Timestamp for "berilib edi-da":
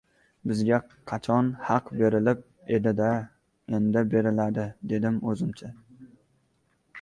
1.99-3.11